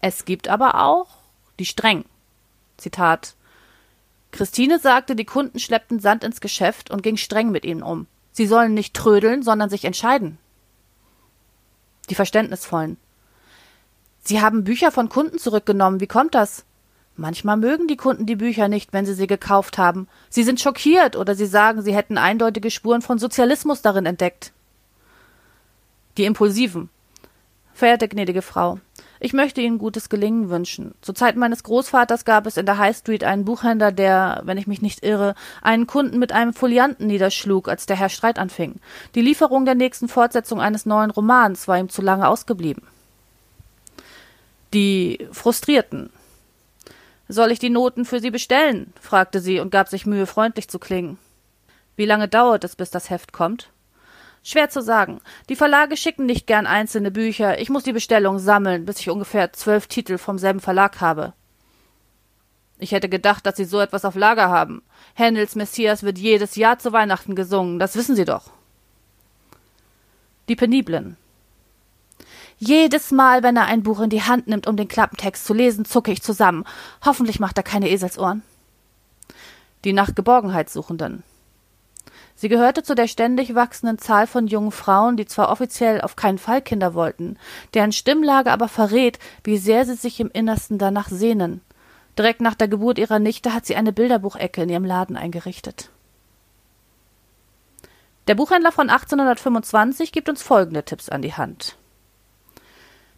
Es 0.00 0.24
gibt 0.24 0.48
aber 0.48 0.82
auch 0.82 1.08
die 1.58 1.66
streng. 1.66 2.04
Zitat 2.78 3.34
Christine 4.32 4.78
sagte, 4.78 5.14
die 5.14 5.26
Kunden 5.26 5.58
schleppten 5.58 6.00
Sand 6.00 6.24
ins 6.24 6.40
Geschäft 6.40 6.90
und 6.90 7.02
ging 7.02 7.18
streng 7.18 7.50
mit 7.50 7.64
ihnen 7.64 7.82
um. 7.82 8.06
Sie 8.32 8.46
sollen 8.46 8.72
nicht 8.72 8.94
trödeln, 8.94 9.42
sondern 9.42 9.68
sich 9.68 9.84
entscheiden. 9.84 10.38
Die 12.08 12.14
Verständnisvollen. 12.14 12.96
Sie 14.22 14.40
haben 14.40 14.64
Bücher 14.64 14.90
von 14.90 15.08
Kunden 15.08 15.38
zurückgenommen. 15.38 16.00
Wie 16.00 16.06
kommt 16.06 16.34
das? 16.34 16.64
Manchmal 17.16 17.56
mögen 17.56 17.88
die 17.88 17.96
Kunden 17.96 18.24
die 18.24 18.36
Bücher 18.36 18.68
nicht, 18.68 18.92
wenn 18.92 19.04
sie 19.04 19.14
sie 19.14 19.26
gekauft 19.26 19.76
haben. 19.76 20.08
Sie 20.30 20.44
sind 20.44 20.60
schockiert 20.60 21.16
oder 21.16 21.34
sie 21.34 21.46
sagen, 21.46 21.82
sie 21.82 21.94
hätten 21.94 22.16
eindeutige 22.16 22.70
Spuren 22.70 23.02
von 23.02 23.18
Sozialismus 23.18 23.82
darin 23.82 24.06
entdeckt. 24.06 24.52
Die 26.16 26.24
Impulsiven. 26.24 26.88
Verehrte 27.74 28.06
gnädige 28.06 28.42
Frau, 28.42 28.78
ich 29.18 29.32
möchte 29.32 29.60
Ihnen 29.60 29.78
gutes 29.78 30.08
Gelingen 30.08 30.50
wünschen. 30.50 30.94
Zur 31.00 31.14
Zeit 31.14 31.36
meines 31.36 31.62
Großvaters 31.62 32.24
gab 32.24 32.46
es 32.46 32.56
in 32.56 32.66
der 32.66 32.78
High 32.78 32.96
Street 32.96 33.24
einen 33.24 33.44
Buchhändler, 33.44 33.92
der, 33.92 34.42
wenn 34.44 34.58
ich 34.58 34.66
mich 34.66 34.82
nicht 34.82 35.04
irre, 35.04 35.34
einen 35.62 35.86
Kunden 35.86 36.18
mit 36.18 36.32
einem 36.32 36.52
Folianten 36.52 37.06
niederschlug, 37.06 37.68
als 37.68 37.86
der 37.86 37.96
Herr 37.96 38.08
Streit 38.08 38.38
anfing. 38.38 38.76
Die 39.14 39.22
Lieferung 39.22 39.64
der 39.64 39.74
nächsten 39.74 40.08
Fortsetzung 40.08 40.60
eines 40.60 40.86
neuen 40.86 41.10
Romans 41.10 41.66
war 41.68 41.78
ihm 41.78 41.88
zu 41.88 42.02
lange 42.02 42.28
ausgeblieben. 42.28 42.82
Die 44.72 45.28
Frustrierten. 45.32 46.10
Soll 47.28 47.50
ich 47.50 47.58
die 47.58 47.70
Noten 47.70 48.04
für 48.04 48.20
Sie 48.20 48.30
bestellen? 48.30 48.92
fragte 49.00 49.40
sie 49.40 49.60
und 49.60 49.70
gab 49.70 49.88
sich 49.88 50.06
Mühe, 50.06 50.26
freundlich 50.26 50.68
zu 50.68 50.78
klingen. 50.78 51.18
Wie 51.96 52.06
lange 52.06 52.28
dauert 52.28 52.64
es, 52.64 52.74
bis 52.76 52.90
das 52.90 53.10
Heft 53.10 53.32
kommt? 53.32 53.70
Schwer 54.42 54.70
zu 54.70 54.82
sagen. 54.82 55.20
Die 55.48 55.56
Verlage 55.56 55.96
schicken 55.96 56.26
nicht 56.26 56.46
gern 56.46 56.66
einzelne 56.66 57.10
Bücher. 57.10 57.60
Ich 57.60 57.68
muss 57.68 57.84
die 57.84 57.92
Bestellung 57.92 58.38
sammeln, 58.38 58.86
bis 58.86 58.98
ich 58.98 59.10
ungefähr 59.10 59.52
zwölf 59.52 59.86
Titel 59.86 60.18
vom 60.18 60.38
selben 60.38 60.60
Verlag 60.60 61.00
habe. 61.00 61.34
Ich 62.78 62.92
hätte 62.92 63.08
gedacht, 63.08 63.46
dass 63.46 63.56
Sie 63.56 63.64
so 63.64 63.78
etwas 63.78 64.04
auf 64.04 64.16
Lager 64.16 64.48
haben. 64.48 64.82
Händels 65.14 65.54
Messias 65.54 66.02
wird 66.02 66.18
jedes 66.18 66.56
Jahr 66.56 66.78
zu 66.78 66.92
Weihnachten 66.92 67.36
gesungen, 67.36 67.78
das 67.78 67.94
wissen 67.94 68.16
Sie 68.16 68.24
doch. 68.24 68.50
Die 70.48 70.56
Peniblen. 70.56 71.16
Jedes 72.58 73.10
Mal, 73.10 73.42
wenn 73.42 73.56
er 73.56 73.66
ein 73.66 73.82
Buch 73.82 74.00
in 74.00 74.10
die 74.10 74.22
Hand 74.22 74.46
nimmt, 74.46 74.66
um 74.66 74.76
den 74.76 74.88
Klappentext 74.88 75.44
zu 75.44 75.54
lesen, 75.54 75.84
zucke 75.84 76.12
ich 76.12 76.22
zusammen. 76.22 76.64
Hoffentlich 77.04 77.40
macht 77.40 77.56
er 77.56 77.64
keine 77.64 77.90
Eselsohren. 77.90 78.42
Die 79.84 79.92
nach 79.92 80.14
Geborgenheit 80.14 80.70
Suchenden. 80.70 81.24
Sie 82.34 82.48
gehörte 82.48 82.82
zu 82.82 82.94
der 82.94 83.06
ständig 83.06 83.54
wachsenden 83.54 83.98
Zahl 83.98 84.26
von 84.26 84.46
jungen 84.46 84.72
Frauen, 84.72 85.16
die 85.16 85.26
zwar 85.26 85.50
offiziell 85.50 86.00
auf 86.00 86.16
keinen 86.16 86.38
Fall 86.38 86.62
Kinder 86.62 86.94
wollten, 86.94 87.38
deren 87.74 87.92
Stimmlage 87.92 88.50
aber 88.50 88.68
verrät, 88.68 89.18
wie 89.44 89.58
sehr 89.58 89.84
sie 89.84 89.94
sich 89.94 90.18
im 90.18 90.30
Innersten 90.32 90.78
danach 90.78 91.08
sehnen. 91.08 91.60
Direkt 92.18 92.40
nach 92.40 92.54
der 92.54 92.68
Geburt 92.68 92.98
ihrer 92.98 93.18
Nichte 93.18 93.54
hat 93.54 93.64
sie 93.66 93.76
eine 93.76 93.92
Bilderbuchecke 93.92 94.62
in 94.62 94.68
ihrem 94.68 94.84
Laden 94.84 95.16
eingerichtet. 95.16 95.90
Der 98.28 98.34
Buchhändler 98.34 98.72
von 98.72 98.90
1825 98.90 100.12
gibt 100.12 100.28
uns 100.28 100.42
folgende 100.42 100.84
Tipps 100.84 101.08
an 101.08 101.22
die 101.22 101.34
Hand. 101.34 101.76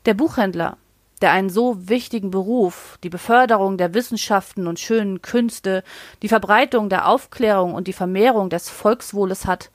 Der 0.07 0.13
Buchhändler, 0.13 0.77
der 1.23 1.33
einen 1.33 1.49
so 1.49 1.89
wichtigen 1.89 2.31
Beruf, 2.31 2.99
die 3.03 3.09
Beförderung 3.09 3.79
der 3.79 3.95
Wissenschaften 3.95 4.67
und 4.67 4.79
schönen 4.79 5.23
Künste, 5.23 5.83
die 6.21 6.29
Verbreitung 6.29 6.91
der 6.91 7.09
Aufklärung 7.09 7.73
und 7.73 7.89
die 7.89 7.95
Vermehrung 7.95 8.51
des 8.51 8.69
Volkswohles 8.69 9.47
hat, 9.47 9.71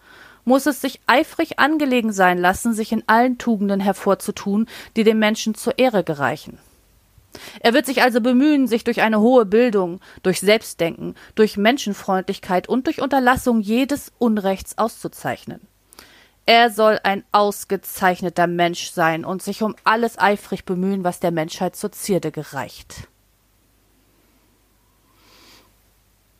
muss 0.45 0.67
es 0.67 0.81
sich 0.81 1.01
eifrig 1.07 1.57
angelegen 1.57 2.13
sein 2.13 2.37
lassen, 2.37 2.75
sich 2.75 2.91
in 2.91 3.03
allen 3.07 3.39
Tugenden 3.39 3.79
hervorzutun, 3.79 4.67
die 4.95 5.03
dem 5.03 5.17
Menschen 5.17 5.55
zur 5.55 5.79
Ehre 5.79 6.03
gereichen. 6.03 6.59
Er 7.61 7.73
wird 7.73 7.87
sich 7.87 8.03
also 8.03 8.21
bemühen, 8.21 8.67
sich 8.67 8.83
durch 8.83 9.01
eine 9.01 9.19
hohe 9.19 9.45
Bildung, 9.45 9.99
durch 10.21 10.39
Selbstdenken, 10.39 11.15
durch 11.33 11.57
Menschenfreundlichkeit 11.57 12.69
und 12.69 12.85
durch 12.85 13.01
Unterlassung 13.01 13.61
jedes 13.61 14.11
Unrechts 14.19 14.77
auszuzeichnen. 14.77 15.68
Er 16.49 16.71
soll 16.71 16.99
ein 17.03 17.23
ausgezeichneter 17.31 18.47
Mensch 18.47 18.89
sein 18.89 19.23
und 19.23 19.43
sich 19.43 19.61
um 19.61 19.75
alles 19.83 20.17
eifrig 20.17 20.65
bemühen, 20.65 21.03
was 21.03 21.19
der 21.19 21.29
Menschheit 21.29 21.75
zur 21.75 21.91
Zierde 21.91 22.31
gereicht. 22.31 23.07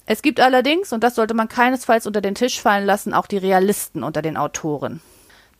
Es 0.08 0.24
gibt 0.24 0.40
allerdings, 0.40 0.92
und 0.94 1.04
das 1.04 1.14
sollte 1.14 1.36
man 1.36 1.48
keinesfalls 1.48 2.08
unter 2.08 2.22
den 2.22 2.34
Tisch 2.34 2.60
fallen 2.60 2.88
lassen, 2.88 3.14
auch 3.14 3.28
die 3.28 3.38
Realisten 3.38 4.02
unter 4.02 4.24
den 4.24 4.36
Autoren. 4.36 5.00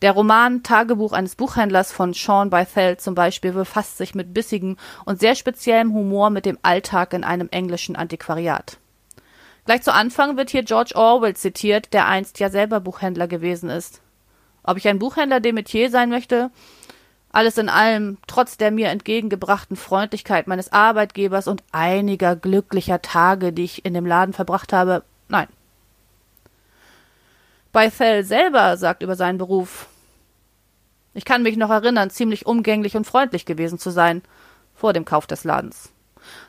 Der 0.02 0.10
Roman 0.10 0.64
Tagebuch 0.64 1.12
eines 1.12 1.36
Buchhändlers 1.36 1.92
von 1.92 2.12
Sean 2.12 2.50
Bythell 2.50 2.96
zum 2.96 3.14
Beispiel 3.14 3.52
befasst 3.52 3.98
sich 3.98 4.16
mit 4.16 4.34
bissigem 4.34 4.78
und 5.04 5.20
sehr 5.20 5.36
speziellem 5.36 5.94
Humor 5.94 6.30
mit 6.30 6.44
dem 6.44 6.58
Alltag 6.62 7.12
in 7.12 7.22
einem 7.22 7.46
englischen 7.52 7.94
Antiquariat. 7.94 8.78
Gleich 9.64 9.82
zu 9.82 9.94
Anfang 9.94 10.36
wird 10.36 10.50
hier 10.50 10.64
George 10.64 10.96
Orwell 10.96 11.36
zitiert, 11.36 11.92
der 11.92 12.08
einst 12.08 12.40
ja 12.40 12.50
selber 12.50 12.80
Buchhändler 12.80 13.28
gewesen 13.28 13.70
ist. 13.70 14.00
Ob 14.62 14.76
ich 14.76 14.88
ein 14.88 14.98
Buchhändler 14.98 15.40
dem 15.40 15.54
Metier 15.54 15.90
sein 15.90 16.10
möchte? 16.10 16.50
Alles 17.32 17.58
in 17.58 17.68
allem, 17.68 18.18
trotz 18.26 18.56
der 18.56 18.70
mir 18.70 18.88
entgegengebrachten 18.88 19.76
Freundlichkeit 19.76 20.48
meines 20.48 20.72
Arbeitgebers 20.72 21.46
und 21.46 21.62
einiger 21.70 22.34
glücklicher 22.34 23.02
Tage, 23.02 23.52
die 23.52 23.64
ich 23.64 23.84
in 23.84 23.94
dem 23.94 24.06
Laden 24.06 24.32
verbracht 24.32 24.72
habe, 24.72 25.04
nein. 25.28 25.46
Bythell 27.72 28.24
selber 28.24 28.76
sagt 28.76 29.02
über 29.04 29.14
seinen 29.14 29.38
Beruf, 29.38 29.86
ich 31.14 31.24
kann 31.24 31.42
mich 31.42 31.56
noch 31.56 31.70
erinnern, 31.70 32.10
ziemlich 32.10 32.46
umgänglich 32.46 32.96
und 32.96 33.06
freundlich 33.06 33.44
gewesen 33.44 33.78
zu 33.78 33.90
sein, 33.90 34.22
vor 34.74 34.92
dem 34.92 35.04
Kauf 35.04 35.26
des 35.26 35.44
Ladens. 35.44 35.92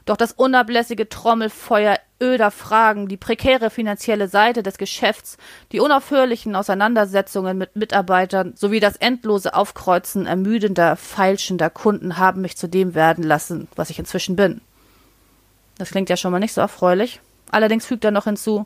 Doch 0.06 0.18
das 0.18 0.32
unablässige 0.32 1.10
Trommelfeuer 1.10 2.00
öder 2.22 2.52
Fragen, 2.52 3.08
die 3.08 3.18
prekäre 3.18 3.70
finanzielle 3.70 4.28
Seite 4.28 4.64
des 4.64 4.78
Geschäfts, 4.78 5.38
die 5.72 5.80
unaufhörlichen 5.80 6.56
Auseinandersetzungen 6.56 7.58
mit 7.58 7.76
Mitarbeitern 7.76 8.54
sowie 8.56 8.80
das 8.80 8.96
endlose 8.96 9.54
Aufkreuzen 9.54 10.26
ermüdender, 10.26 10.96
feilschender 10.96 11.70
Kunden 11.70 12.18
haben 12.18 12.42
mich 12.42 12.58
zu 12.58 12.68
dem 12.68 12.96
werden 12.96 13.24
lassen, 13.24 13.68
was 13.76 13.90
ich 13.90 14.00
inzwischen 14.00 14.36
bin. 14.36 14.62
Das 15.78 15.90
klingt 15.90 16.10
ja 16.10 16.18
schon 16.18 16.32
mal 16.32 16.40
nicht 16.40 16.54
so 16.54 16.62
erfreulich. 16.62 17.22
Allerdings 17.50 17.86
fügt 17.86 18.06
er 18.06 18.12
noch 18.12 18.26
hinzu, 18.26 18.66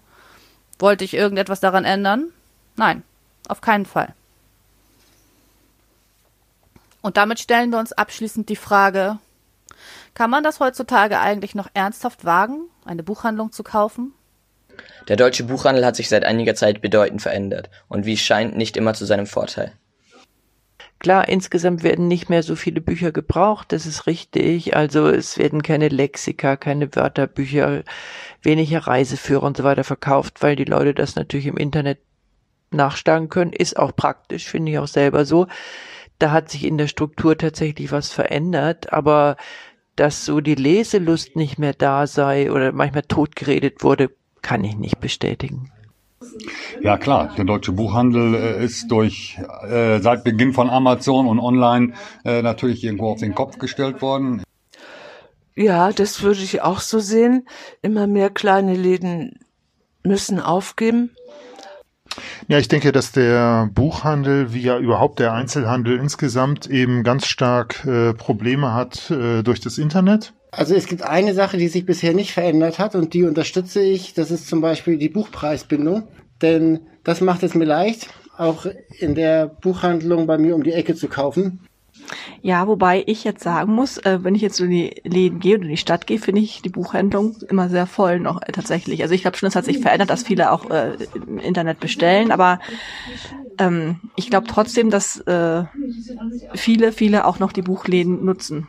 Wollte 0.80 1.06
ich 1.06 1.14
irgendetwas 1.14 1.60
daran 1.60 1.86
ändern? 1.86 2.32
Nein, 2.76 3.04
auf 3.48 3.62
keinen 3.62 3.86
Fall. 3.86 4.14
Und 7.02 7.18
damit 7.18 7.40
stellen 7.40 7.70
wir 7.70 7.80
uns 7.80 7.94
abschließend 7.94 8.50
die 8.50 8.56
Frage, 8.56 9.20
kann 10.16 10.32
man 10.32 10.44
das 10.44 10.60
heutzutage 10.60 11.20
eigentlich 11.20 11.54
noch 11.54 11.70
ernsthaft 11.74 12.26
wagen, 12.26 12.70
eine 12.86 13.04
Buchhandlung 13.04 13.52
zu 13.52 13.64
kaufen? 13.64 14.14
Der 15.08 15.18
deutsche 15.18 15.44
Buchhandel 15.44 15.86
hat 15.86 15.96
sich 15.96 16.10
seit 16.10 16.26
einiger 16.26 16.56
Zeit 16.56 16.82
bedeutend 16.82 17.22
verändert 17.22 17.70
und 17.88 18.06
wie 18.06 18.14
es 18.14 18.22
scheint 18.22 18.58
nicht 18.58 18.76
immer 18.78 18.94
zu 18.94 19.06
seinem 19.06 19.28
Vorteil. 19.28 19.74
Klar, 21.00 21.28
insgesamt 21.28 21.84
werden 21.84 22.08
nicht 22.08 22.30
mehr 22.30 22.42
so 22.42 22.56
viele 22.56 22.82
Bücher 22.82 23.12
gebraucht, 23.12 23.72
das 23.72 23.86
ist 23.86 24.08
richtig. 24.08 24.76
Also 24.76 25.08
es 25.08 25.38
werden 25.38 25.62
keine 25.62 25.90
Lexika, 25.90 26.56
keine 26.56 26.96
Wörterbücher, 26.96 27.84
weniger 28.42 28.80
Reiseführer 28.80 29.44
und 29.44 29.58
so 29.58 29.64
weiter 29.64 29.84
verkauft, 29.84 30.42
weil 30.42 30.56
die 30.56 30.66
Leute 30.66 30.94
das 30.94 31.16
natürlich 31.16 31.48
im 31.48 31.58
Internet 31.58 32.00
nachschlagen 32.72 33.30
können. 33.30 33.54
Ist 33.54 33.78
auch 33.78 33.96
praktisch, 33.96 34.48
finde 34.48 34.72
ich 34.72 34.80
auch 34.80 34.88
selber 34.88 35.26
so. 35.26 35.48
Da 36.18 36.32
hat 36.32 36.50
sich 36.50 36.66
in 36.66 36.78
der 36.78 36.88
Struktur 36.88 37.38
tatsächlich 37.38 37.92
was 37.92 38.12
verändert, 38.12 38.94
aber 38.94 39.36
dass 39.96 40.26
so 40.26 40.42
die 40.42 40.56
Leselust 40.56 41.36
nicht 41.36 41.58
mehr 41.58 41.74
da 41.74 42.08
sei 42.08 42.52
oder 42.52 42.72
manchmal 42.72 43.04
totgeredet 43.04 43.84
wurde, 43.84 44.12
kann 44.42 44.64
ich 44.64 44.78
nicht 44.78 45.00
bestätigen. 45.00 45.72
Ja 46.82 46.98
klar, 46.98 47.34
der 47.38 47.46
deutsche 47.46 47.72
Buchhandel 47.72 48.36
äh, 48.36 48.64
ist 48.64 48.90
durch 48.90 49.40
äh, 49.68 50.00
seit 50.00 50.24
Beginn 50.24 50.54
von 50.54 50.70
Amazon 50.70 51.28
und 51.28 51.40
Online 51.40 51.94
äh, 52.24 52.42
natürlich 52.42 52.84
irgendwo 52.84 53.10
auf 53.10 53.20
den 53.20 53.36
Kopf 53.36 53.58
gestellt 53.58 54.02
worden. 54.02 54.44
Ja, 55.56 55.92
das 55.92 56.22
würde 56.22 56.42
ich 56.42 56.62
auch 56.62 56.80
so 56.80 57.00
sehen. 57.00 57.48
Immer 57.82 58.08
mehr 58.08 58.30
kleine 58.30 58.76
Läden 58.76 59.40
müssen 60.04 60.40
aufgeben. 60.40 61.12
Ja, 62.48 62.60
ich 62.60 62.68
denke, 62.68 62.92
dass 62.92 63.12
der 63.12 63.70
Buchhandel, 63.74 64.54
wie 64.54 64.62
ja 64.62 64.78
überhaupt 64.78 65.20
der 65.20 65.34
Einzelhandel 65.34 65.98
insgesamt 65.98 66.68
eben 66.68 67.04
ganz 67.04 67.28
stark 67.28 67.86
äh, 67.86 68.14
Probleme 68.14 68.74
hat 68.74 69.12
äh, 69.12 69.44
durch 69.44 69.60
das 69.60 69.78
Internet. 69.78 70.34
Also 70.52 70.74
es 70.74 70.86
gibt 70.86 71.02
eine 71.02 71.34
Sache, 71.34 71.58
die 71.58 71.68
sich 71.68 71.86
bisher 71.86 72.14
nicht 72.14 72.32
verändert 72.32 72.80
hat 72.80 72.96
und 72.96 73.14
die 73.14 73.24
unterstütze 73.24 73.82
ich. 73.82 74.14
Das 74.14 74.32
ist 74.32 74.48
zum 74.48 74.62
Beispiel 74.62 74.98
die 74.98 75.10
Buchpreisbindung. 75.10 76.08
Denn 76.42 76.82
das 77.04 77.22
macht 77.22 77.44
es 77.44 77.56
mir 77.56 77.66
leicht, 77.66 78.10
auch 78.38 78.66
in 79.00 79.16
der 79.16 79.48
Buchhandlung 79.48 80.28
bei 80.28 80.38
mir 80.38 80.56
um 80.56 80.64
die 80.64 80.74
Ecke 80.74 80.96
zu 80.96 81.08
kaufen. 81.08 81.62
Ja, 82.42 82.68
wobei 82.68 83.04
ich 83.08 83.24
jetzt 83.24 83.44
sagen 83.44 83.74
muss, 83.74 83.98
äh, 83.98 84.20
wenn 84.22 84.36
ich 84.36 84.42
jetzt 84.42 84.60
in 84.60 84.70
die 84.70 85.02
Läden 85.04 85.40
gehe 85.40 85.56
oder 85.56 85.64
in 85.64 85.72
die 85.72 85.78
Stadt 85.78 86.06
gehe, 86.06 86.20
finde 86.20 86.42
ich 86.42 86.62
die 86.62 86.70
Buchhandlung 86.70 87.36
immer 87.50 87.70
sehr 87.70 87.88
voll 87.88 88.20
noch 88.20 88.42
äh, 88.42 88.52
tatsächlich. 88.52 89.02
Also 89.02 89.16
ich 89.16 89.22
glaube 89.22 89.38
schon, 89.38 89.48
es 89.48 89.56
hat 89.56 89.66
sich 89.66 89.80
verändert, 89.80 90.10
dass 90.10 90.24
viele 90.24 90.52
auch 90.52 90.70
äh, 90.70 90.96
im 91.16 91.40
Internet 91.40 91.80
bestellen, 91.80 92.32
aber 92.32 92.60
ähm, 93.58 94.00
ich 94.16 94.30
glaube 94.30 94.48
trotzdem, 94.48 94.90
dass 94.90 95.20
äh, 95.22 95.64
viele, 96.54 96.92
viele 96.92 97.26
auch 97.26 97.40
noch 97.40 97.52
die 97.52 97.64
Buchläden 97.64 98.24
nutzen. 98.24 98.68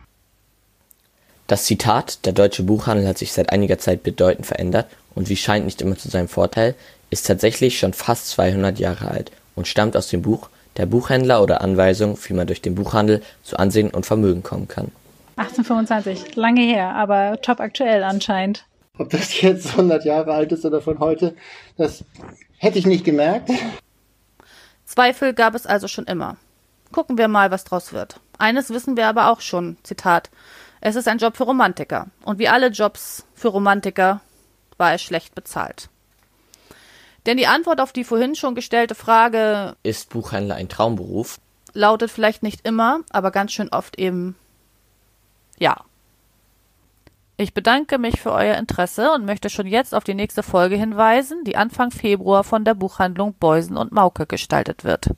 Das 1.47 1.65
Zitat, 1.65 2.25
der 2.27 2.33
deutsche 2.33 2.63
Buchhandel 2.63 3.07
hat 3.07 3.19
sich 3.19 3.33
seit 3.33 3.51
einiger 3.51 3.79
Zeit 3.79 4.03
bedeutend 4.03 4.47
verändert 4.47 4.87
und 5.15 5.29
wie 5.29 5.37
scheint 5.37 5.65
nicht 5.65 5.81
immer 5.81 5.97
zu 5.97 6.09
seinem 6.09 6.29
Vorteil, 6.29 6.75
ist 7.11 7.27
tatsächlich 7.27 7.79
schon 7.79 7.93
fast 7.93 8.29
200 8.31 8.79
Jahre 8.79 9.09
alt 9.09 9.31
und 9.55 9.69
stammt 9.69 9.97
aus 9.97 10.09
dem 10.09 10.23
Buch 10.23 10.49
Der 10.77 10.87
Buchhändler 10.87 11.43
oder 11.43 11.63
Anweisung, 11.63 12.19
wie 12.27 12.35
man 12.35 12.47
durch 12.47 12.61
den 12.61 12.75
Buchhandel 12.75 13.23
zu 13.43 13.59
Ansehen 13.59 13.91
und 13.91 14.07
Vermögen 14.07 14.43
kommen 14.43 14.69
kann. 14.69 14.93
1825, 15.37 16.37
lange 16.37 16.63
her, 16.63 16.95
aber 16.95 17.41
top 17.41 17.61
aktuell 17.61 18.03
anscheinend. 18.03 18.65
Ob 18.99 19.11
das 19.11 19.41
jetzt 19.41 19.71
100 19.73 20.05
Jahre 20.05 20.33
alt 20.33 20.53
ist 20.53 20.65
oder 20.65 20.81
von 20.81 20.99
heute, 20.99 21.35
das 21.77 22.05
hätte 22.59 22.79
ich 22.79 22.87
nicht 22.87 23.05
gemerkt. 23.05 23.51
Zweifel 24.87 25.35
gab 25.35 25.55
es 25.55 25.67
also 25.67 25.89
schon 25.89 26.07
immer. 26.07 26.37
Gucken 26.93 27.19
wir 27.19 27.29
mal, 27.29 27.51
was 27.51 27.65
draus 27.65 27.93
wird. 27.93 28.21
Eines 28.39 28.71
wissen 28.71 28.97
wir 28.97 29.07
aber 29.07 29.31
auch 29.31 29.41
schon, 29.41 29.77
Zitat. 29.83 30.31
Es 30.81 30.97
ist 30.97 31.09
ein 31.09 31.19
Job 31.19 31.37
für 31.37 31.45
Romantiker. 31.45 32.07
Und 32.25 32.39
wie 32.39 32.49
alle 32.49 32.69
Jobs 32.69 33.27
für 33.35 33.49
Romantiker 33.49 34.21
war 34.79 34.93
er 34.93 34.99
schlecht 34.99 35.35
bezahlt. 35.35 35.89
Denn 37.27 37.37
die 37.37 37.47
Antwort 37.49 37.81
auf 37.81 37.93
die 37.93 38.05
vorhin 38.05 38.35
schon 38.35 38.55
gestellte 38.55 38.95
Frage 38.95 39.77
Ist 39.83 40.11
Buchhändler 40.11 40.55
ein 40.55 40.69
Traumberuf? 40.69 41.39
lautet 41.77 42.11
vielleicht 42.11 42.43
nicht 42.43 42.67
immer, 42.67 43.01
aber 43.11 43.31
ganz 43.31 43.53
schön 43.53 43.69
oft 43.69 43.99
eben 43.99 44.35
ja. 45.59 45.77
Ich 47.39 47.53
bedanke 47.53 47.99
mich 47.99 48.19
für 48.21 48.33
euer 48.33 48.57
Interesse 48.57 49.13
und 49.13 49.27
möchte 49.27 49.51
schon 49.51 49.67
jetzt 49.67 49.95
auf 49.95 50.05
die 50.05 50.15
nächste 50.15 50.43
Folge 50.43 50.77
hinweisen, 50.77 51.45
die 51.45 51.57
Anfang 51.57 51.91
Februar 51.91 52.45
von 52.45 52.65
der 52.65 52.75
Buchhandlung 52.75 53.35
Beusen 53.35 53.77
und 53.77 53.93
Mauke 53.93 54.27
gestaltet 54.27 54.85
wird. 54.85 55.11